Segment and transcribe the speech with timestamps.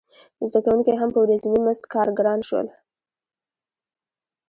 [0.49, 2.67] زده کوونکي هم په ورځیني مزد کارګران شول.